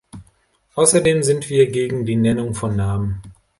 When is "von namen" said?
2.55-3.21